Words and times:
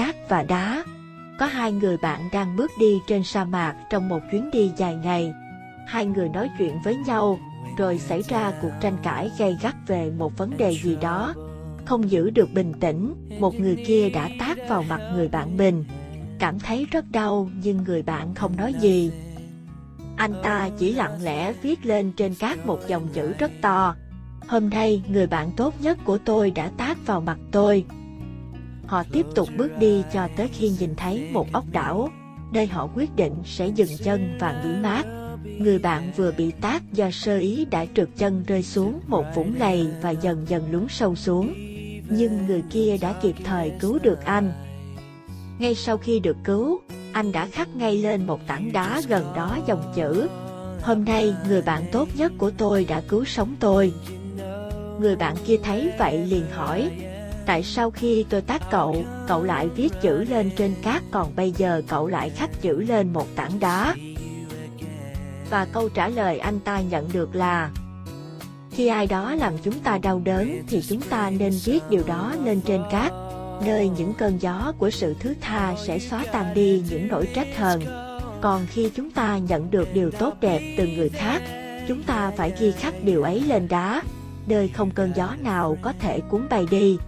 cát 0.00 0.28
và 0.28 0.42
đá. 0.42 0.84
Có 1.38 1.46
hai 1.46 1.72
người 1.72 1.96
bạn 1.96 2.28
đang 2.32 2.56
bước 2.56 2.70
đi 2.78 2.98
trên 3.06 3.24
sa 3.24 3.44
mạc 3.44 3.74
trong 3.90 4.08
một 4.08 4.20
chuyến 4.30 4.50
đi 4.50 4.70
dài 4.76 4.94
ngày. 4.94 5.32
Hai 5.86 6.06
người 6.06 6.28
nói 6.28 6.50
chuyện 6.58 6.78
với 6.84 6.96
nhau, 6.96 7.38
rồi 7.78 7.98
xảy 7.98 8.22
ra 8.22 8.52
cuộc 8.62 8.70
tranh 8.80 8.96
cãi 9.02 9.30
gay 9.38 9.56
gắt 9.62 9.74
về 9.86 10.10
một 10.10 10.38
vấn 10.38 10.56
đề 10.56 10.74
gì 10.74 10.96
đó. 10.96 11.34
Không 11.84 12.10
giữ 12.10 12.30
được 12.30 12.48
bình 12.54 12.72
tĩnh, 12.80 13.14
một 13.40 13.60
người 13.60 13.84
kia 13.86 14.10
đã 14.10 14.28
tát 14.38 14.58
vào 14.68 14.84
mặt 14.88 15.00
người 15.14 15.28
bạn 15.28 15.56
mình. 15.56 15.84
Cảm 16.38 16.58
thấy 16.58 16.86
rất 16.90 17.04
đau 17.10 17.50
nhưng 17.62 17.84
người 17.84 18.02
bạn 18.02 18.34
không 18.34 18.56
nói 18.56 18.74
gì. 18.80 19.12
Anh 20.16 20.34
ta 20.42 20.70
chỉ 20.78 20.92
lặng 20.92 21.22
lẽ 21.22 21.52
viết 21.52 21.86
lên 21.86 22.12
trên 22.16 22.34
cát 22.34 22.66
một 22.66 22.80
dòng 22.88 23.08
chữ 23.12 23.32
rất 23.38 23.50
to. 23.60 23.94
Hôm 24.48 24.70
nay 24.70 25.02
người 25.08 25.26
bạn 25.26 25.50
tốt 25.56 25.74
nhất 25.80 25.98
của 26.04 26.18
tôi 26.18 26.50
đã 26.50 26.70
tát 26.76 27.06
vào 27.06 27.20
mặt 27.20 27.38
tôi. 27.52 27.84
Họ 28.90 29.02
tiếp 29.12 29.26
tục 29.34 29.48
bước 29.56 29.78
đi 29.78 30.02
cho 30.12 30.28
tới 30.36 30.48
khi 30.48 30.70
nhìn 30.78 30.94
thấy 30.96 31.28
một 31.32 31.46
ốc 31.52 31.64
đảo, 31.72 32.08
nơi 32.52 32.66
họ 32.66 32.88
quyết 32.94 33.16
định 33.16 33.34
sẽ 33.44 33.66
dừng 33.66 33.88
chân 34.04 34.36
và 34.40 34.62
nghỉ 34.64 34.80
mát. 34.82 35.06
Người 35.58 35.78
bạn 35.78 36.12
vừa 36.16 36.32
bị 36.32 36.50
tát 36.60 36.92
do 36.92 37.10
sơ 37.10 37.38
ý 37.38 37.64
đã 37.64 37.86
trượt 37.94 38.08
chân 38.16 38.44
rơi 38.46 38.62
xuống 38.62 39.00
một 39.06 39.24
vũng 39.34 39.54
lầy 39.58 39.86
và 40.02 40.10
dần 40.10 40.44
dần 40.48 40.72
lún 40.72 40.86
sâu 40.88 41.14
xuống. 41.14 41.54
Nhưng 42.10 42.46
người 42.46 42.62
kia 42.70 42.96
đã 43.00 43.14
kịp 43.22 43.34
thời 43.44 43.72
cứu 43.80 43.98
được 44.02 44.24
anh. 44.24 44.52
Ngay 45.58 45.74
sau 45.74 45.96
khi 45.96 46.20
được 46.20 46.36
cứu, 46.44 46.80
anh 47.12 47.32
đã 47.32 47.46
khắc 47.46 47.76
ngay 47.76 47.98
lên 47.98 48.26
một 48.26 48.40
tảng 48.46 48.72
đá 48.72 49.00
gần 49.08 49.24
đó 49.36 49.58
dòng 49.66 49.92
chữ 49.94 50.28
Hôm 50.82 51.04
nay 51.04 51.34
người 51.48 51.62
bạn 51.62 51.82
tốt 51.92 52.08
nhất 52.14 52.32
của 52.38 52.50
tôi 52.50 52.84
đã 52.84 53.02
cứu 53.08 53.24
sống 53.24 53.54
tôi. 53.60 53.92
Người 55.00 55.16
bạn 55.16 55.36
kia 55.46 55.56
thấy 55.62 55.92
vậy 55.98 56.26
liền 56.26 56.44
hỏi 56.50 56.90
Tại 57.50 57.62
sao 57.62 57.90
khi 57.90 58.24
tôi 58.30 58.40
tác 58.40 58.62
cậu, 58.70 59.04
cậu 59.28 59.42
lại 59.42 59.68
viết 59.68 59.92
chữ 60.02 60.24
lên 60.24 60.50
trên 60.56 60.74
cát 60.82 61.02
còn 61.10 61.36
bây 61.36 61.52
giờ 61.52 61.82
cậu 61.88 62.06
lại 62.06 62.30
khắc 62.30 62.62
chữ 62.62 62.80
lên 62.80 63.12
một 63.12 63.26
tảng 63.36 63.60
đá? 63.60 63.94
Và 65.50 65.66
câu 65.72 65.88
trả 65.88 66.08
lời 66.08 66.38
anh 66.38 66.60
ta 66.60 66.80
nhận 66.80 67.08
được 67.12 67.34
là 67.34 67.70
Khi 68.70 68.86
ai 68.86 69.06
đó 69.06 69.34
làm 69.34 69.52
chúng 69.62 69.78
ta 69.80 69.98
đau 69.98 70.22
đớn 70.24 70.62
thì 70.68 70.82
chúng 70.82 71.00
ta 71.00 71.30
nên 71.30 71.52
viết 71.64 71.80
điều 71.90 72.02
đó 72.06 72.34
lên 72.44 72.60
trên 72.60 72.82
cát 72.90 73.12
nơi 73.66 73.88
những 73.88 74.14
cơn 74.14 74.38
gió 74.38 74.72
của 74.78 74.90
sự 74.90 75.14
thứ 75.20 75.34
tha 75.40 75.74
sẽ 75.86 75.98
xóa 75.98 76.24
tan 76.32 76.54
đi 76.54 76.82
những 76.90 77.08
nỗi 77.08 77.28
trách 77.34 77.56
hờn. 77.56 77.80
Còn 78.40 78.66
khi 78.70 78.90
chúng 78.96 79.10
ta 79.10 79.38
nhận 79.38 79.70
được 79.70 79.88
điều 79.94 80.10
tốt 80.10 80.34
đẹp 80.40 80.74
từ 80.78 80.86
người 80.86 81.08
khác, 81.08 81.42
chúng 81.88 82.02
ta 82.02 82.32
phải 82.36 82.52
ghi 82.60 82.72
khắc 82.72 82.94
điều 83.04 83.22
ấy 83.22 83.40
lên 83.40 83.68
đá, 83.68 84.02
nơi 84.46 84.68
không 84.68 84.90
cơn 84.90 85.12
gió 85.16 85.34
nào 85.42 85.76
có 85.82 85.92
thể 86.00 86.20
cuốn 86.20 86.48
bay 86.50 86.66
đi. 86.70 86.98